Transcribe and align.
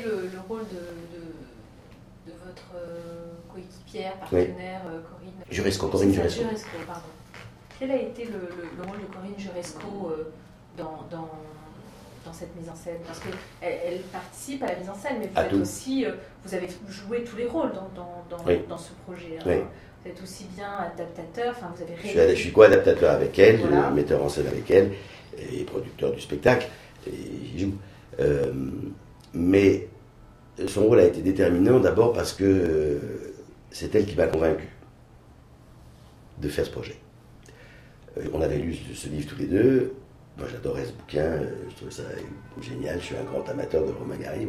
le, 0.00 0.28
rôle 0.48 0.62
de, 0.62 2.30
de, 2.30 2.32
votre 2.46 2.72
euh, 2.76 3.32
coéquipière, 3.52 4.14
partenaire, 4.14 4.80
euh, 4.86 5.00
Corinne 5.00 5.32
Juresco, 5.50 5.88
Corinne 5.88 6.12
Juresco. 6.12 6.42
pardon. 6.86 7.00
Quel 7.78 7.90
a 7.90 7.96
été 7.96 8.24
le, 8.24 8.82
rôle 8.82 9.00
de 9.00 9.06
Corinne 9.06 9.38
Juresco 9.38 10.10
euh, 10.10 10.32
dans, 10.76 11.04
dans, 11.10 11.30
dans, 12.24 12.32
cette 12.32 12.54
mise 12.56 12.68
en 12.68 12.74
scène? 12.74 12.98
Parce 13.06 13.20
qu'elle 13.20 13.34
elle 13.60 14.00
participe 14.02 14.62
à 14.62 14.66
la 14.66 14.76
mise 14.76 14.88
en 14.88 14.94
scène, 14.94 15.16
mais 15.20 15.28
vous 15.28 15.40
êtes 15.40 15.52
aussi, 15.54 16.06
vous 16.44 16.54
avez 16.54 16.68
joué 16.88 17.24
tous 17.24 17.36
les 17.36 17.46
rôles 17.46 17.72
dans, 17.72 17.90
dans, 17.94 18.44
dans, 18.68 18.78
ce 18.78 18.92
projet. 19.04 19.38
Hein. 19.40 19.64
Vous 20.04 20.10
êtes 20.10 20.22
aussi 20.22 20.44
bien 20.56 20.70
adaptateur, 20.78 21.54
enfin 21.56 21.72
vous 21.74 21.82
avez 21.82 21.94
Je 22.02 22.08
suis, 22.08 22.18
je 22.18 22.34
suis 22.34 22.52
co-adaptateur 22.52 23.12
avec 23.12 23.38
elle, 23.38 23.60
metteur 23.94 24.22
en 24.22 24.28
scène 24.28 24.46
avec 24.46 24.70
elle, 24.70 24.92
et 25.38 25.64
producteur 25.64 26.12
du 26.12 26.20
spectacle, 26.20 26.68
et 27.06 27.12
j'y 27.12 27.58
joue. 27.58 27.74
Euh, 28.20 28.52
mais 29.34 29.88
son 30.66 30.86
rôle 30.86 31.00
a 31.00 31.04
été 31.04 31.22
déterminant 31.22 31.80
d'abord 31.80 32.12
parce 32.12 32.32
que 32.32 32.44
euh, 32.44 32.98
c'est 33.70 33.94
elle 33.94 34.06
qui 34.06 34.16
m'a 34.16 34.26
convaincu 34.26 34.68
de 36.40 36.48
faire 36.48 36.66
ce 36.66 36.70
projet. 36.70 36.96
Euh, 38.18 38.24
on 38.32 38.40
avait 38.40 38.58
lu 38.58 38.76
ce 38.94 39.08
livre 39.08 39.28
tous 39.28 39.38
les 39.38 39.46
deux. 39.46 39.94
Moi, 40.38 40.46
j'adorais 40.50 40.84
ce 40.84 40.92
bouquin. 40.92 41.40
Je 41.70 41.74
trouvais 41.76 41.90
ça 41.90 42.02
génial. 42.60 42.98
Je 43.00 43.06
suis 43.06 43.16
un 43.16 43.24
grand 43.24 43.46
amateur 43.48 43.86
de 43.86 43.92
Romain 43.92 44.16
Gary. 44.16 44.46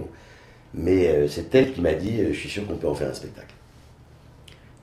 Mais 0.74 1.28
c'est 1.28 1.54
elle 1.54 1.74
qui 1.74 1.82
m'a 1.82 1.94
dit 1.94 2.26
Je 2.28 2.34
suis 2.34 2.50
sûr 2.50 2.66
qu'on 2.66 2.78
peut 2.78 2.88
en 2.88 2.96
faire 2.96 3.10
un 3.10 3.14
spectacle. 3.14 3.54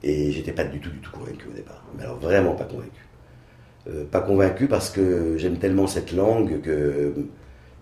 Et 0.02 0.30
j'étais 0.30 0.52
pas 0.52 0.64
du 0.64 0.78
tout, 0.78 0.90
du 0.90 0.98
tout 0.98 1.10
convaincu 1.10 1.48
au 1.48 1.52
départ. 1.52 1.82
Mais 1.96 2.04
alors, 2.04 2.18
vraiment 2.18 2.54
pas 2.54 2.64
convaincu. 2.64 4.06
pas 4.10 4.20
convaincu 4.20 4.66
parce 4.68 4.90
que 4.90 5.36
j'aime 5.38 5.58
tellement 5.58 5.86
cette 5.86 6.12
langue 6.12 6.60
que 6.60 7.14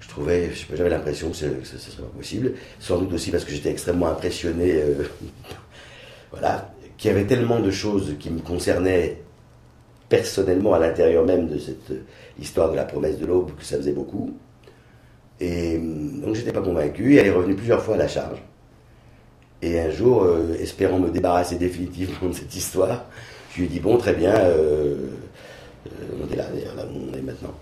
je 0.00 0.08
trouvais, 0.08 0.50
j'avais 0.74 0.90
l'impression 0.90 1.30
que 1.30 1.36
ce 1.36 1.46
ne 1.46 1.64
serait 1.64 2.02
pas 2.02 2.16
possible. 2.16 2.52
Sans 2.78 2.98
doute 2.98 3.12
aussi 3.12 3.30
parce 3.30 3.44
que 3.44 3.50
j'étais 3.50 3.70
extrêmement 3.70 4.08
impressionné, 4.08 4.74
euh, 4.74 5.02
voilà, 6.30 6.72
qu'il 6.96 7.10
y 7.10 7.14
avait 7.14 7.26
tellement 7.26 7.60
de 7.60 7.70
choses 7.70 8.14
qui 8.18 8.30
me 8.30 8.40
concernaient 8.40 9.20
personnellement 10.08 10.74
à 10.74 10.78
l'intérieur 10.78 11.24
même 11.24 11.48
de 11.48 11.58
cette 11.58 11.92
histoire 12.40 12.70
de 12.70 12.76
la 12.76 12.84
promesse 12.84 13.18
de 13.18 13.26
l'aube 13.26 13.54
que 13.56 13.64
ça 13.64 13.76
faisait 13.76 13.92
beaucoup. 13.92 14.34
Et 15.40 15.76
euh, 15.76 15.80
donc 16.24 16.34
j'étais 16.34 16.52
pas 16.52 16.62
convaincu. 16.62 17.14
Et 17.14 17.16
elle 17.16 17.26
est 17.26 17.32
revenue 17.32 17.56
plusieurs 17.56 17.82
fois 17.82 17.94
à 17.94 17.98
la 17.98 18.08
charge. 18.08 18.38
Et 19.60 19.80
un 19.80 19.90
jour, 19.90 20.22
euh, 20.22 20.54
espérant 20.60 21.00
me 21.00 21.10
débarrasser 21.10 21.56
définitivement 21.56 22.28
de 22.28 22.34
cette 22.34 22.54
histoire, 22.54 23.06
je 23.52 23.58
lui 23.58 23.64
ai 23.64 23.68
dit 23.68 23.80
bon, 23.80 23.96
très 23.96 24.14
bien, 24.14 24.32
on 24.32 26.32
est 26.32 26.36
là, 26.36 26.44
là 26.76 26.86
où 26.86 27.10
on 27.12 27.18
est 27.18 27.22
maintenant. 27.22 27.54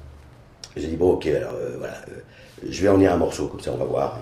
J'ai 0.77 0.89
dit, 0.89 0.97
bon, 0.97 1.13
ok, 1.13 1.27
alors 1.27 1.55
euh, 1.55 1.77
voilà, 1.79 1.95
euh, 2.09 2.67
je 2.69 2.83
vais 2.83 2.89
en 2.89 2.99
lire 2.99 3.15
un 3.15 3.17
morceau, 3.17 3.49
comme 3.49 3.61
ça 3.61 3.73
on 3.73 3.79
va 3.79 3.87
voir. 3.87 4.21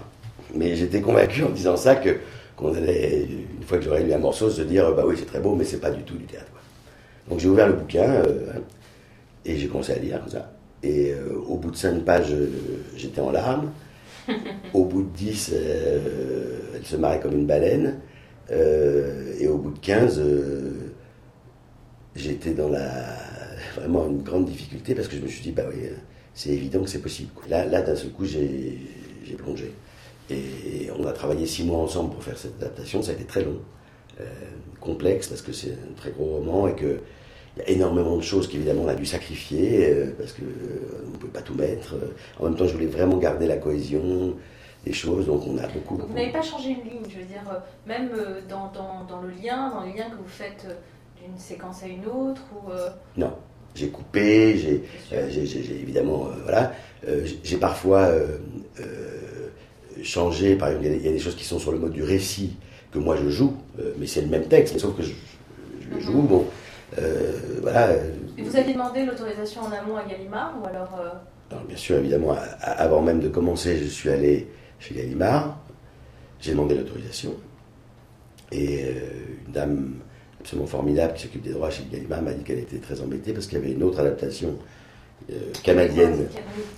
Mais 0.55 0.77
j'étais 0.77 1.01
convaincu 1.01 1.43
en 1.43 1.51
disant 1.51 1.77
ça 1.77 1.97
que 1.97 2.17
qu'on 2.57 2.73
allait, 2.73 3.27
une 3.59 3.65
fois 3.65 3.79
que 3.79 3.85
j'aurais 3.85 4.05
lu 4.05 4.13
un 4.13 4.19
morceau, 4.19 4.49
se 4.49 4.63
dire, 4.63 4.95
bah 4.95 5.03
oui, 5.05 5.17
c'est 5.19 5.27
très 5.27 5.41
beau, 5.41 5.57
mais 5.57 5.65
c'est 5.65 5.81
pas 5.81 5.91
du 5.91 6.03
tout 6.05 6.17
du 6.17 6.25
théâtre. 6.27 6.53
Donc 7.29 7.41
j'ai 7.41 7.49
ouvert 7.49 7.67
le 7.67 7.73
bouquin 7.73 8.09
euh, 8.09 8.53
et 9.45 9.57
j'ai 9.57 9.67
commencé 9.67 9.93
à 9.93 9.99
lire 9.99 10.21
comme 10.21 10.29
ça. 10.29 10.53
Et 10.85 11.15
au 11.49 11.57
bout 11.57 11.71
de 11.71 11.77
cinq 11.77 12.05
pages, 12.05 12.35
j'étais 12.95 13.23
en 13.23 13.31
larmes. 13.31 13.73
au 14.75 14.85
bout 14.85 15.03
de 15.03 15.09
dix, 15.17 15.51
elle 15.51 16.85
se 16.85 16.97
marrait 16.97 17.21
comme 17.21 17.33
une 17.33 17.47
baleine. 17.47 18.01
et 18.51 19.49
au 19.49 19.57
bout 19.57 19.71
de 19.71 19.79
quinze, 19.79 20.23
j'étais 22.15 22.51
dans 22.51 22.69
la 22.69 23.17
vraiment 23.77 24.07
une 24.09 24.23
grande 24.23 24.45
difficulté 24.45 24.95
parce 24.95 25.09
que 25.09 25.17
je 25.17 25.23
me 25.23 25.27
suis 25.27 25.41
dit, 25.41 25.53
bah 25.53 25.65
oui 25.71 25.89
c'est 26.35 26.51
évident 26.51 26.83
que 26.83 26.91
c'est 26.91 27.03
possible. 27.03 27.31
Là, 27.49 27.65
là 27.65 27.83
d'un 27.83 27.97
seul 27.97 28.11
coup, 28.11 28.25
j'ai 28.25 28.79
plongé. 29.39 29.73
Et 30.31 30.89
on 30.99 31.07
a 31.07 31.13
travaillé 31.13 31.47
six 31.47 31.65
mois 31.65 31.79
ensemble 31.79 32.13
pour 32.13 32.23
faire 32.23 32.39
cette 32.39 32.57
adaptation. 32.61 33.03
Ça 33.03 33.13
a 33.13 33.15
été 33.15 33.25
très 33.25 33.45
long, 33.45 33.59
euh, 34.21 34.25
complexe, 34.81 35.29
parce 35.29 35.43
que 35.43 35.53
c'est 35.53 35.73
un 35.73 35.95
très 35.97 36.11
gros 36.11 36.27
roman 36.27 36.69
et 36.69 36.75
qu'il 36.75 36.99
y 37.59 37.61
a 37.61 37.69
énormément 37.69 38.17
de 38.17 38.23
choses 38.23 38.49
qu'évidemment 38.49 38.83
on 38.83 38.89
a 38.89 38.95
dû 38.95 39.07
sacrifier, 39.07 39.89
euh, 39.91 40.15
parce 40.19 40.33
qu'on 40.33 40.43
euh, 40.43 41.07
ne 41.07 41.17
pouvait 41.17 41.33
pas 41.33 41.43
tout 41.43 41.55
mettre. 41.55 41.95
En 42.39 42.45
même 42.45 42.57
temps, 42.57 42.67
je 42.67 42.73
voulais 42.73 42.87
vraiment 42.87 43.17
garder 43.19 43.47
la 43.47 43.57
cohésion 43.57 44.35
des 44.85 44.93
choses, 44.93 45.27
donc 45.27 45.47
on 45.47 45.57
a 45.57 45.67
beaucoup... 45.69 45.97
vous 45.97 46.15
n'avez 46.15 46.33
pas 46.33 46.43
changé 46.43 46.71
une 46.71 46.83
ligne, 46.83 47.09
je 47.09 47.19
veux 47.19 47.25
dire, 47.25 47.43
même 47.87 48.11
dans, 48.49 48.71
dans, 48.71 49.05
dans, 49.05 49.23
le 49.23 49.31
lien, 49.31 49.71
dans 49.71 49.83
les 49.83 49.95
liens 49.95 50.11
que 50.11 50.17
vous 50.17 50.29
faites 50.29 50.67
d'une 51.23 51.39
séquence 51.39 51.83
à 51.83 51.87
une 51.87 52.05
autre 52.05 52.43
ou, 52.55 52.71
Non, 53.17 53.33
j'ai 53.75 53.89
coupé, 53.89 54.57
j'ai 54.57 54.83
euh, 55.13 55.29
évidemment, 55.29 56.27
euh, 56.27 56.43
voilà, 56.45 56.73
euh, 57.09 57.27
j'ai 57.43 57.57
parfois 57.57 58.11
changé, 60.03 60.57
par 60.57 60.69
exemple, 60.69 60.87
il 60.87 61.05
y, 61.05 61.09
a 61.09 61.13
des 61.13 61.19
choses 61.19 61.37
qui 61.37 61.45
sont 61.45 61.59
sur 61.59 61.73
le 61.73 61.79
mode 61.79 61.93
du 61.93 62.03
récit 62.03 62.57
que 62.93 62.99
moi 62.99 63.17
je 63.17 63.29
joue, 63.29 63.55
mais 63.99 64.07
c'est 64.07 64.21
le 64.21 64.29
même 64.29 64.47
texte, 64.47 64.75
mais 64.75 64.81
sauf 64.81 64.97
que 64.97 65.03
je, 65.03 65.13
le 65.91 66.01
joue, 66.01 66.23
bon, 66.23 66.47
voilà. 67.63 67.95
Et 68.37 68.43
vous 68.43 68.57
avez 68.57 68.73
demandé 68.73 69.05
l'autorisation 69.05 69.63
en 69.63 69.73
amont 69.73 69.97
à 69.97 70.05
Gallimard 70.05 70.55
ou 70.63 70.67
alors, 70.67 70.91
Bien 71.69 71.77
sûr, 71.77 71.97
évidemment, 71.97 72.37
avant 72.61 73.01
même 73.01 73.21
de 73.21 73.29
commencer, 73.29 73.79
je 73.79 73.85
suis 73.85 74.11
allé 74.11 74.49
chez 74.81 74.95
Gallimard, 74.95 75.59
j'ai 76.41 76.53
demandé 76.53 76.75
l'autorisation, 76.75 77.35
et 78.51 78.81
une 79.47 79.53
dame 79.53 79.95
absolument 80.45 80.67
formidable 80.67 81.15
qui 81.15 81.23
s'occupe 81.23 81.43
des 81.43 81.53
droits 81.53 81.71
chez 81.71 81.85
Gallimard 81.91 82.21
m'a 82.21 82.33
dit 82.33 82.45
qu'elle 82.45 82.59
était 82.59 82.77
très 82.77 83.01
embêtée 83.01 83.33
parce 83.33 83.47
qu'il 83.47 83.59
y 83.59 83.63
avait 83.63 83.73
une 83.73 83.83
autre 83.83 84.01
adaptation 84.01 84.59
euh, 85.33 85.37
canadienne, 85.63 86.29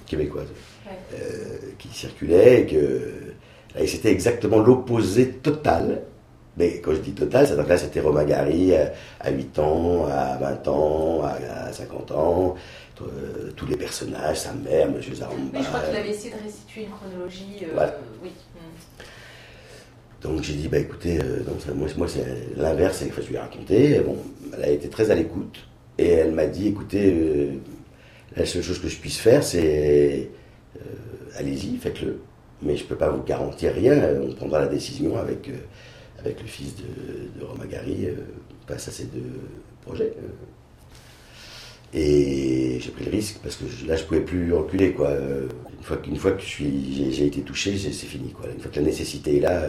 québécoise, 0.07 0.47
euh, 0.87 1.73
qui 1.77 1.89
circulait 1.89 2.63
et 2.63 2.67
que 2.67 3.87
c'était 3.87 4.13
exactement 4.13 4.61
l'opposé 4.61 5.31
total. 5.31 6.03
Mais 6.57 6.81
quand 6.81 6.93
je 6.93 7.01
dis 7.01 7.13
total, 7.13 7.49
ça 7.49 7.57
là 7.57 7.77
c'était 7.77 8.01
Romain 8.01 8.25
Gary 8.25 8.73
à, 8.75 9.31
8 9.31 9.59
ans, 9.59 10.07
à 10.07 10.37
20 10.37 10.69
ans, 10.69 11.23
à, 11.25 11.73
50 11.73 12.13
ans, 12.13 12.55
euh, 13.03 13.51
tous 13.57 13.67
les 13.67 13.77
personnages, 13.77 14.39
sa 14.39 14.53
mère, 14.53 14.87
M. 14.87 15.03
Zaramba. 15.13 15.43
Mais 15.53 15.59
je 15.59 15.65
crois 15.67 15.81
qu'il 15.81 15.97
avait 15.97 16.11
essayé 16.11 16.33
de 16.33 16.43
restituer 16.43 16.83
une 16.83 16.91
chronologie. 16.91 17.67
oui. 18.23 18.31
Donc 20.23 20.43
j'ai 20.43 20.55
dit, 20.55 20.69
bah 20.69 20.79
écoutez, 20.79 21.19
euh, 21.23 21.41
moi, 21.75 22.09
c'est 22.09 22.25
l'inverse, 22.57 23.05
que 23.05 23.23
je 23.23 23.29
lui 23.29 23.35
ai 23.37 23.39
raconté. 23.39 24.01
Bon, 24.01 24.17
elle 24.55 24.65
a 24.65 24.71
été 24.71 24.89
très 24.89 25.11
à 25.11 25.15
l'écoute. 25.15 25.69
Et 25.99 26.09
elle 26.09 26.33
m'a 26.33 26.47
dit, 26.47 26.69
écoutez, 26.69 27.13
euh, 27.13 27.53
la 28.35 28.47
seule 28.47 28.63
chose 28.63 28.81
que 28.81 28.89
je 28.89 28.99
puisse 28.99 29.19
faire, 29.19 29.43
c'est 29.43 30.31
euh, 30.77 30.81
allez-y, 31.39 31.77
faites-le. 31.77 32.21
Mais 32.63 32.77
je 32.77 32.85
ne 32.85 32.89
peux 32.89 32.97
pas 32.97 33.11
vous 33.11 33.23
garantir 33.23 33.73
rien. 33.75 33.95
On 34.23 34.33
prendra 34.33 34.61
la 34.61 34.67
décision 34.67 35.17
avec, 35.19 35.51
avec 36.19 36.41
le 36.41 36.47
fils 36.47 36.75
de, 36.77 37.39
de 37.39 37.45
Romagari 37.45 38.09
face 38.67 38.89
à 38.89 38.91
ces 38.91 39.05
deux 39.05 39.31
projets. 39.83 40.13
Et 41.93 42.79
j'ai 42.81 42.91
pris 42.91 43.05
le 43.05 43.11
risque 43.11 43.39
parce 43.43 43.57
que 43.57 43.65
là, 43.87 43.97
je 43.97 44.05
pouvais 44.05 44.23
plus 44.23 44.55
reculer. 44.55 44.93
Quoi. 44.93 45.11
Une, 45.13 45.83
fois, 45.83 45.99
fois 46.17 46.33
que 46.33 46.43
j'ai 46.43 47.27
été 47.27 47.43
touché, 47.43 47.77
c'est 47.77 47.93
fini. 47.93 48.31
Quoi. 48.31 48.49
Une 48.55 48.61
fois 48.61 48.71
que 48.71 48.81
la 48.81 48.87
nécessité 48.87 49.37
est 49.37 49.41
là, 49.41 49.69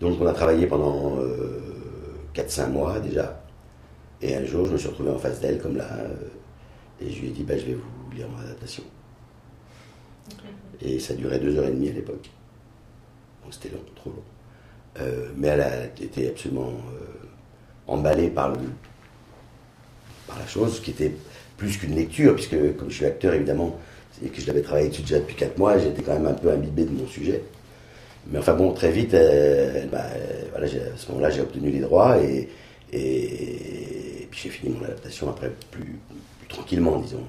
donc 0.00 0.20
on 0.20 0.26
a 0.26 0.32
travaillé 0.32 0.66
pendant 0.66 1.16
4-5 2.34 2.60
euh, 2.60 2.66
mois 2.68 3.00
déjà. 3.00 3.42
Et 4.20 4.34
un 4.34 4.44
jour, 4.44 4.66
je 4.66 4.72
me 4.72 4.78
suis 4.78 4.88
retrouvé 4.88 5.10
en 5.10 5.18
face 5.18 5.40
d'elle, 5.40 5.60
comme 5.60 5.76
là, 5.76 5.88
euh, 5.92 6.14
et 7.00 7.10
je 7.10 7.20
lui 7.20 7.28
ai 7.28 7.30
dit, 7.30 7.44
bah, 7.44 7.56
je 7.56 7.66
vais 7.66 7.74
vous 7.74 8.16
lire 8.16 8.28
mon 8.28 8.38
adaptation. 8.38 8.82
Et 10.80 10.98
ça 10.98 11.14
durait 11.14 11.38
deux 11.38 11.56
heures 11.56 11.66
et 11.66 11.72
demie 11.72 11.88
à 11.88 11.92
l'époque. 11.92 12.30
C'était 13.50 13.70
long, 13.70 13.80
trop 13.96 14.10
long. 14.10 14.22
Euh, 15.00 15.28
mais 15.36 15.48
elle 15.48 15.62
a 15.62 15.84
été 15.86 16.28
absolument 16.28 16.72
emballée 17.86 18.28
par, 18.28 18.50
le, 18.50 18.58
par 20.26 20.38
la 20.38 20.46
chose, 20.46 20.80
qui 20.80 20.90
était 20.90 21.14
plus 21.56 21.76
qu'une 21.78 21.94
lecture, 21.94 22.34
puisque 22.34 22.76
comme 22.76 22.90
je 22.90 22.96
suis 22.96 23.06
acteur 23.06 23.32
évidemment, 23.34 23.78
et 24.22 24.28
que 24.28 24.40
je 24.40 24.46
l'avais 24.46 24.62
travaillé 24.62 24.88
dessus 24.88 25.02
déjà 25.02 25.18
depuis 25.18 25.36
4 25.36 25.56
mois, 25.58 25.78
j'étais 25.78 26.02
quand 26.02 26.14
même 26.14 26.26
un 26.26 26.34
peu 26.34 26.50
imbibé 26.50 26.84
de 26.84 26.90
mon 26.90 27.06
sujet. 27.06 27.42
Mais 28.30 28.38
enfin 28.38 28.54
bon, 28.54 28.72
très 28.72 28.90
vite, 28.90 29.14
euh, 29.14 29.84
bah, 29.90 30.04
voilà, 30.50 30.66
à 30.66 30.96
ce 30.96 31.08
moment-là, 31.10 31.30
j'ai 31.30 31.40
obtenu 31.40 31.70
les 31.70 31.80
droits 31.80 32.18
et, 32.18 32.48
puis 34.30 34.40
j'ai 34.42 34.50
fini 34.50 34.76
mon 34.78 34.84
adaptation 34.84 35.30
après 35.30 35.50
plus, 35.70 35.98
tranquillement, 36.48 36.98
disons. 36.98 37.24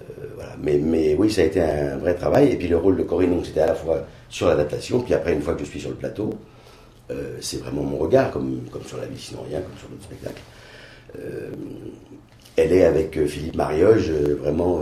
Euh, 0.00 0.26
voilà. 0.34 0.56
mais, 0.62 0.78
mais 0.78 1.14
oui, 1.14 1.30
ça 1.30 1.42
a 1.42 1.44
été 1.44 1.60
un 1.60 1.98
vrai 1.98 2.14
travail. 2.14 2.52
Et 2.52 2.56
puis 2.56 2.68
le 2.68 2.78
rôle 2.78 2.96
de 2.96 3.02
Corinne, 3.02 3.38
c'était 3.44 3.60
à 3.60 3.66
la 3.66 3.74
fois 3.74 4.06
sur 4.30 4.48
l'adaptation, 4.48 5.00
puis 5.00 5.12
après, 5.12 5.34
une 5.34 5.42
fois 5.42 5.54
que 5.54 5.60
je 5.60 5.70
suis 5.70 5.80
sur 5.80 5.90
le 5.90 5.96
plateau, 5.96 6.30
euh, 7.10 7.36
c'est 7.40 7.58
vraiment 7.58 7.82
mon 7.82 7.98
regard, 7.98 8.30
comme, 8.30 8.62
comme 8.70 8.84
sur 8.84 8.96
La 8.96 9.06
vie 9.06 9.20
sinon 9.20 9.42
rien, 9.42 9.60
comme 9.60 9.76
sur 9.78 9.90
notre 9.90 10.04
spectacle. 10.04 10.42
elle 12.56 12.72
est 12.72 12.84
avec 12.84 13.26
Philippe 13.26 13.56
Marioge, 13.56 14.10
vraiment, 14.10 14.80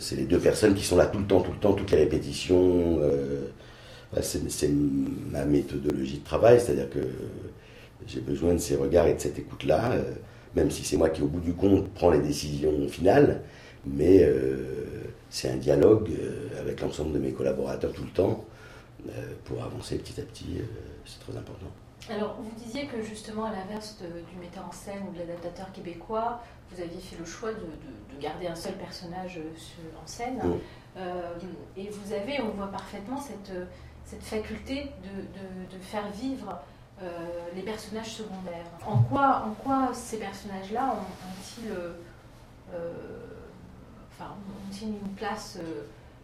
c'est 0.00 0.16
les 0.16 0.24
deux 0.24 0.38
personnes 0.40 0.74
qui 0.74 0.84
sont 0.84 0.96
là 0.96 1.06
tout 1.06 1.18
le 1.18 1.26
temps, 1.26 1.40
tout 1.40 1.52
le 1.52 1.58
temps, 1.58 1.74
toutes 1.74 1.92
les 1.92 1.98
répétitions. 1.98 3.00
C'est 4.22 4.70
ma 5.30 5.44
méthodologie 5.44 6.18
de 6.18 6.24
travail, 6.24 6.60
c'est-à-dire 6.60 6.90
que 6.90 7.00
j'ai 8.06 8.20
besoin 8.20 8.54
de 8.54 8.58
ces 8.58 8.76
regards 8.76 9.06
et 9.06 9.14
de 9.14 9.20
cette 9.20 9.38
écoute-là, 9.38 9.92
euh, 9.92 10.02
même 10.54 10.70
si 10.70 10.84
c'est 10.84 10.96
moi 10.96 11.10
qui, 11.10 11.22
au 11.22 11.26
bout 11.26 11.40
du 11.40 11.54
compte, 11.54 11.88
prends 11.94 12.10
les 12.10 12.20
décisions 12.20 12.88
finales, 12.88 13.42
mais 13.86 14.22
euh, 14.22 15.04
c'est 15.30 15.50
un 15.50 15.56
dialogue 15.56 16.10
euh, 16.10 16.60
avec 16.60 16.80
l'ensemble 16.80 17.12
de 17.12 17.18
mes 17.18 17.32
collaborateurs 17.32 17.92
tout 17.92 18.04
le 18.04 18.10
temps. 18.10 18.44
pour 19.44 19.62
avancer 19.62 19.98
petit 19.98 20.20
à 20.20 20.24
petit, 20.24 20.58
c'est 21.04 21.20
très 21.20 21.36
important. 21.36 21.66
Alors, 22.08 22.36
vous 22.40 22.64
disiez 22.64 22.86
que 22.86 23.02
justement, 23.02 23.44
à 23.46 23.52
l'inverse 23.52 23.98
du 24.30 24.38
metteur 24.38 24.64
en 24.66 24.72
scène 24.72 25.02
ou 25.08 25.14
de 25.14 25.18
l'adaptateur 25.18 25.72
québécois, 25.72 26.42
vous 26.70 26.80
aviez 26.80 27.00
fait 27.00 27.16
le 27.18 27.24
choix 27.24 27.50
de, 27.52 28.20
garder 28.20 28.46
un 28.46 28.54
seul 28.54 28.74
personnage 28.74 29.40
en 30.02 30.06
scène. 30.06 30.40
Et 31.76 31.88
vous 31.90 32.12
avez, 32.12 32.40
on 32.40 32.50
voit 32.50 32.68
parfaitement 32.68 33.18
cette, 33.18 33.52
cette 34.04 34.22
faculté 34.22 34.90
de, 35.02 35.76
de 35.76 35.82
faire 35.82 36.10
vivre 36.12 36.60
euh, 37.02 37.06
les 37.56 37.62
personnages 37.62 38.12
secondaires. 38.12 38.66
En 38.86 38.98
quoi, 38.98 39.46
en 39.46 39.50
quoi 39.64 39.90
ces 39.92 40.18
personnages-là 40.18 40.94
ont-ils 40.94 41.70
euh, 41.72 41.92
euh, 42.72 42.92
enfin, 44.12 44.30
ont 44.30 44.86
une 44.86 45.10
place 45.16 45.58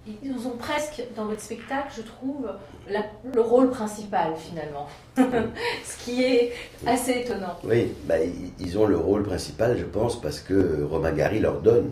ils 0.07 0.47
ont 0.47 0.57
presque, 0.57 1.03
dans 1.15 1.27
votre 1.27 1.43
spectacle, 1.43 1.93
je 1.95 2.01
trouve, 2.01 2.51
le 2.89 3.41
rôle 3.41 3.69
principal 3.69 4.35
finalement. 4.35 4.89
Ce 5.17 6.05
qui 6.05 6.23
est 6.23 6.55
assez 6.87 7.21
étonnant. 7.21 7.59
Oui, 7.65 7.93
bah, 8.05 8.15
ils 8.59 8.79
ont 8.79 8.87
le 8.87 8.97
rôle 8.97 9.25
principal, 9.25 9.77
je 9.79 9.85
pense, 9.85 10.19
parce 10.19 10.41
que 10.41 10.85
Romain 10.85 11.13
Gary 11.13 11.41
leur 11.41 11.61
donne. 11.61 11.91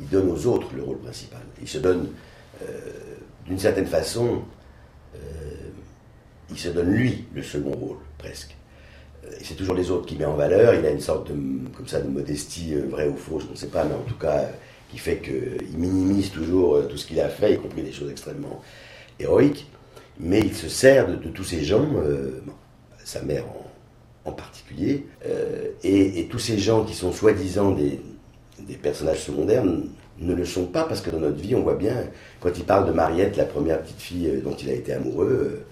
Il 0.00 0.08
donne 0.08 0.28
aux 0.28 0.46
autres 0.46 0.74
le 0.74 0.82
rôle 0.82 0.98
principal. 0.98 1.40
Il 1.62 1.68
se 1.68 1.78
donne, 1.78 2.08
d'une 3.46 3.60
certaine 3.60 3.86
façon, 3.86 4.42
il 6.50 6.58
se 6.58 6.68
donne 6.68 6.92
lui 6.92 7.24
le 7.34 7.42
second 7.42 7.72
rôle, 7.72 7.98
presque. 8.18 8.56
Euh, 9.24 9.30
c'est 9.42 9.54
toujours 9.54 9.74
les 9.74 9.90
autres 9.90 10.06
qui 10.06 10.16
met 10.16 10.24
en 10.24 10.34
valeur. 10.34 10.74
Il 10.74 10.84
a 10.84 10.90
une 10.90 11.00
sorte 11.00 11.28
de, 11.28 11.34
comme 11.76 11.86
ça, 11.86 12.00
de 12.00 12.08
modestie 12.08 12.74
euh, 12.74 12.86
vraie 12.88 13.08
ou 13.08 13.16
fausse, 13.16 13.44
je 13.46 13.50
ne 13.50 13.56
sais 13.56 13.68
pas, 13.68 13.84
mais 13.84 13.94
en 13.94 14.02
tout 14.02 14.16
cas, 14.16 14.38
euh, 14.38 14.50
qui 14.90 14.98
fait 14.98 15.18
qu'il 15.18 15.78
minimise 15.78 16.30
toujours 16.30 16.88
tout 16.88 16.96
ce 16.96 17.06
qu'il 17.06 17.20
a 17.20 17.28
fait, 17.28 17.54
y 17.54 17.58
compris 17.58 17.82
des 17.82 17.92
choses 17.92 18.10
extrêmement 18.10 18.60
héroïques. 19.20 19.68
Mais 20.18 20.40
il 20.40 20.54
se 20.54 20.68
sert 20.68 21.08
de, 21.08 21.28
tous 21.28 21.44
ces 21.44 21.62
gens, 21.62 21.86
sa 23.04 23.22
mère 23.22 23.44
en, 24.24 24.32
particulier, 24.32 25.06
et, 25.84 26.26
tous 26.28 26.40
ces 26.40 26.58
gens 26.58 26.84
qui 26.84 26.94
sont 26.94 27.12
soi-disant 27.12 27.70
des 27.70 28.76
personnages 28.82 29.22
secondaires 29.22 29.62
ne 30.20 30.34
le 30.34 30.44
sont 30.44 30.66
pas 30.66 30.84
parce 30.84 31.00
que 31.00 31.10
dans 31.10 31.20
notre 31.20 31.40
vie, 31.40 31.54
on 31.54 31.62
voit 31.62 31.76
bien, 31.76 31.96
quand 32.40 32.50
il 32.56 32.64
parle 32.64 32.86
de 32.86 32.92
Mariette, 32.92 33.36
la 33.36 33.44
première 33.44 33.80
petite 33.82 34.00
fille 34.00 34.40
dont 34.44 34.54
il 34.54 34.68
a 34.70 34.74
été 34.74 34.92
amoureux, 34.92 35.64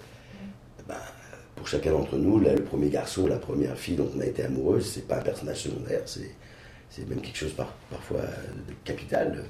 pour 1.55 1.67
chacun 1.67 1.91
d'entre 1.91 2.15
nous, 2.15 2.39
le 2.39 2.55
premier 2.55 2.89
garçon, 2.89 3.27
la 3.27 3.37
première 3.37 3.77
fille 3.77 3.95
dont 3.95 4.09
on 4.15 4.21
a 4.21 4.25
été 4.25 4.43
amoureuse, 4.43 4.89
c'est 4.93 5.07
pas 5.07 5.17
un 5.17 5.21
personnage 5.21 5.63
secondaire, 5.63 6.01
c'est 6.05 7.07
même 7.07 7.21
quelque 7.21 7.37
chose 7.37 7.53
parfois 7.89 8.21
de 8.21 8.73
capital. 8.85 9.43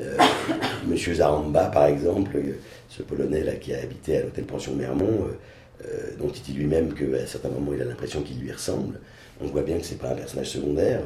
Euh, 0.00 0.16
Monsieur 0.88 1.14
Zaramba, 1.14 1.66
par 1.66 1.86
exemple, 1.86 2.36
ce 2.88 3.02
Polonais 3.02 3.44
là 3.44 3.54
qui 3.54 3.72
a 3.72 3.78
habité 3.78 4.18
à 4.18 4.22
l'hôtel 4.22 4.44
Pension 4.44 4.74
Mermont, 4.74 5.06
euh, 5.06 5.86
euh, 5.86 6.16
dont 6.18 6.28
il 6.30 6.42
dit 6.42 6.52
lui-même 6.52 6.92
qu'à 6.94 7.26
certains 7.26 7.50
moments 7.50 7.72
il 7.72 7.82
a 7.82 7.84
l'impression 7.84 8.22
qu'il 8.22 8.40
lui 8.40 8.50
ressemble. 8.50 9.00
On 9.40 9.46
voit 9.46 9.62
bien 9.62 9.78
que 9.78 9.84
c'est 9.84 9.98
pas 9.98 10.10
un 10.10 10.14
personnage 10.14 10.50
secondaire. 10.50 11.00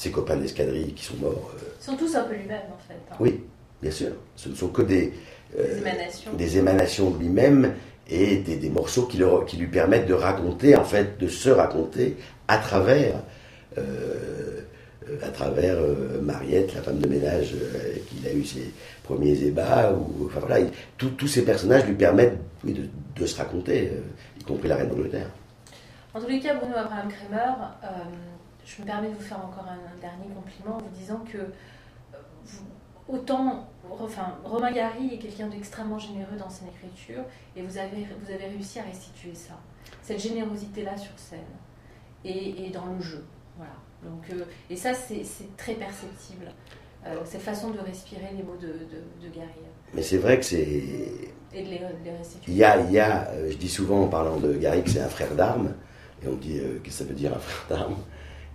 Ses 0.00 0.10
copains 0.10 0.36
d'escadrille 0.36 0.94
qui 0.94 1.04
sont 1.04 1.16
morts. 1.16 1.52
Ils 1.78 1.84
sont 1.84 1.94
tous 1.94 2.16
un 2.16 2.22
peu 2.22 2.32
lui-même 2.34 2.62
en 2.72 2.78
fait. 2.88 2.94
Hein. 3.10 3.16
Oui, 3.20 3.42
bien 3.82 3.90
sûr. 3.90 4.12
Ce 4.34 4.48
ne 4.48 4.54
sont 4.54 4.68
que 4.68 4.80
des, 4.80 5.12
des 5.54 5.76
émanations. 5.76 6.32
des 6.32 6.56
émanations 6.56 7.10
de 7.10 7.18
lui-même 7.18 7.74
et 8.08 8.38
des, 8.38 8.70
morceaux 8.70 9.04
qui, 9.04 9.20
qui, 9.46 9.56
lui 9.58 9.66
permettent 9.66 10.06
de 10.06 10.14
raconter, 10.14 10.74
en 10.74 10.84
fait, 10.84 11.18
de 11.18 11.28
se 11.28 11.50
raconter 11.50 12.16
à 12.48 12.56
travers, 12.56 13.16
euh, 13.76 14.62
à 15.22 15.28
travers 15.28 15.76
euh, 15.76 16.18
Mariette, 16.22 16.74
la 16.74 16.80
femme 16.80 16.98
de 16.98 17.06
ménage 17.06 17.52
euh, 17.52 17.98
qu'il 18.08 18.26
a 18.26 18.32
eu 18.32 18.42
ses 18.46 18.72
premiers 19.02 19.38
ébats, 19.42 19.92
ou, 19.92 20.28
enfin 20.28 20.40
voilà, 20.40 20.64
tous 20.96 21.28
ces 21.28 21.44
personnages 21.44 21.84
lui 21.84 21.94
permettent 21.94 22.38
de, 22.64 23.26
se 23.26 23.36
raconter, 23.36 23.92
y 24.40 24.44
compris 24.44 24.68
la 24.68 24.76
reine 24.76 24.88
d'Angleterre. 24.88 25.28
En 26.14 26.22
tous 26.22 26.28
les 26.28 26.40
cas, 26.40 26.54
Bruno 26.54 26.74
Abraham 26.74 27.08
Kremer, 27.08 27.52
je 28.76 28.82
me 28.82 28.86
permets 28.86 29.08
de 29.08 29.14
vous 29.14 29.20
faire 29.20 29.38
encore 29.38 29.66
un, 29.68 30.00
dernier 30.00 30.32
compliment 30.34 30.76
en 30.76 30.78
vous 30.78 30.96
disant 30.96 31.20
que 31.30 31.38
autant 33.08 33.68
enfin, 33.98 34.38
Romain 34.44 34.72
Gary 34.72 35.14
est 35.14 35.18
quelqu'un 35.18 35.48
d'extrêmement 35.48 35.98
généreux 35.98 36.36
dans 36.38 36.50
son 36.50 36.66
écriture 36.66 37.24
et 37.56 37.62
vous 37.62 37.76
avez, 37.76 38.06
vous 38.22 38.32
avez 38.32 38.46
réussi 38.46 38.78
à 38.78 38.84
restituer 38.84 39.34
ça, 39.34 39.54
cette 40.02 40.20
générosité-là 40.20 40.96
sur 40.96 41.18
scène 41.18 41.40
et, 42.24 42.66
et, 42.66 42.70
dans 42.70 42.86
le 42.86 43.00
jeu. 43.00 43.24
Voilà. 43.56 43.72
Donc, 44.04 44.24
euh, 44.32 44.44
et 44.68 44.76
ça, 44.76 44.94
c'est 44.94 45.24
très 45.56 45.74
perceptible, 45.74 46.46
euh, 47.06 47.16
cette 47.24 47.42
façon 47.42 47.70
de 47.70 47.80
respirer 47.80 48.30
les 48.36 48.42
mots 48.42 48.56
de, 48.56 48.68
de, 48.68 49.26
de 49.28 49.34
Gary. 49.34 49.48
Mais 49.92 50.02
c'est 50.02 50.18
vrai 50.18 50.38
que 50.38 50.44
c'est. 50.44 50.62
Et 51.52 51.64
de 51.64 51.68
les, 51.68 51.80
restituer. 52.16 52.52
Il 52.52 52.56
y 52.56 52.64
a, 52.64 52.80
il 52.80 52.92
y 52.92 53.00
a 53.00 53.28
euh, 53.30 53.50
je 53.50 53.56
dis 53.56 53.68
souvent 53.68 54.04
en 54.04 54.08
parlant 54.08 54.38
de 54.38 54.54
Gary 54.54 54.84
que 54.84 54.90
c'est 54.90 55.00
un 55.00 55.08
frère 55.08 55.34
d'armes, 55.34 55.74
et 56.22 56.28
on 56.28 56.32
me 56.32 56.36
dit 56.36 56.60
que 56.84 56.90
ça 56.90 57.04
veut 57.04 57.14
dire 57.14 57.34
un 57.34 57.40
frère 57.40 57.78
d'armes? 57.78 57.96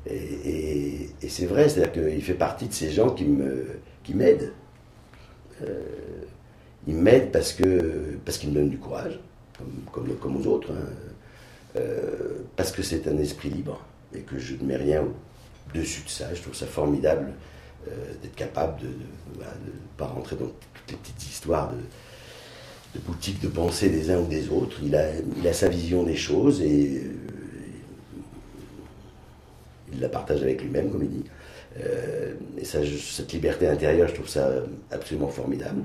Et, 0.10 1.10
c'est 1.28 1.46
vrai, 1.46 1.68
c'est-à-dire 1.68 1.92
qu'il 1.92 2.22
fait 2.22 2.36
partie 2.36 2.68
de 2.68 2.74
ces 2.74 2.92
gens 2.92 3.10
qui 3.10 3.26
m'aident. 4.14 4.54
Euh, 5.64 5.82
il 6.88 6.96
m'aide 6.96 7.32
parce 7.32 7.54
que 7.54 8.18
parce 8.26 8.38
qu'il 8.38 8.50
me 8.50 8.56
donne 8.56 8.70
du 8.70 8.78
courage, 8.78 9.20
comme, 9.92 10.16
comme, 10.16 10.38
aux 10.38 10.48
autres, 10.48 10.72
hein. 10.72 11.78
euh, 11.78 12.44
parce 12.56 12.72
que 12.72 12.84
c'est 12.84 13.08
un 13.08 13.18
esprit 13.18 13.50
libre 13.50 13.82
et 14.14 14.20
que 14.20 14.38
je 14.38 14.56
ne 14.56 14.64
mets 14.64 14.76
rien 14.76 15.04
au-dessus 15.74 16.04
de 16.04 16.10
ça. 16.10 16.34
Je 16.34 16.42
trouve 16.42 16.54
ça 16.54 16.68
formidable 16.68 17.34
euh, 17.88 17.92
d'être 18.22 18.36
capable 18.36 18.82
de 18.82 18.88
ne 18.88 19.44
pas 19.98 20.06
rentrer 20.06 20.36
dans 20.36 20.46
toutes 20.46 20.92
les 20.92 20.96
petites 20.96 21.24
histoires 21.24 21.72
de, 21.72 23.00
de 23.00 23.06
boutiques 23.06 23.42
de 23.42 23.48
pensée 23.48 23.90
des 23.90 24.12
uns 24.12 24.20
ou 24.20 24.28
des 24.28 24.50
autres. 24.50 24.78
Il 24.84 24.96
a, 24.96 25.10
il 25.38 25.48
a 25.48 25.54
sa 25.54 25.70
vision 25.70 26.04
des 26.04 26.16
choses 26.16 26.62
et 26.62 27.02
il 29.96 30.02
la 30.02 30.10
partage 30.10 30.42
avec 30.42 30.62
lui-même, 30.62 30.90
comme 30.90 31.04
il 31.04 31.10
dit. 31.10 31.26
Euh, 31.84 32.34
et 32.58 32.66
ça, 32.66 32.80
cette 32.84 33.32
liberté 33.34 33.68
intérieure, 33.68 34.08
je 34.08 34.14
trouve 34.14 34.30
ça 34.30 34.50
absolument 34.92 35.28
formidable. 35.28 35.82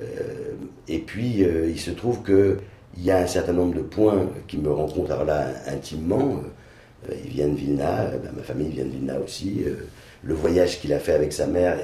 Euh, 0.00 0.54
et 0.88 0.98
puis, 0.98 1.44
euh, 1.44 1.68
il 1.68 1.80
se 1.80 1.90
trouve 1.90 2.22
qu'il 2.22 2.58
y 3.02 3.10
a 3.10 3.18
un 3.18 3.26
certain 3.26 3.52
nombre 3.52 3.74
de 3.74 3.80
points 3.82 4.28
qui 4.46 4.58
me 4.58 4.70
rencontrent 4.70 5.24
là 5.24 5.48
intimement. 5.66 6.42
il 7.24 7.30
vient 7.30 7.48
de 7.48 7.56
Vilna, 7.56 8.06
ben, 8.22 8.32
ma 8.36 8.42
famille 8.42 8.68
vient 8.68 8.84
de 8.84 8.90
Vilna 8.90 9.18
aussi. 9.20 9.64
le 10.22 10.34
voyage 10.34 10.80
qu'il 10.80 10.92
a 10.92 10.98
fait 10.98 11.14
avec 11.14 11.32
sa 11.32 11.46
mère 11.46 11.78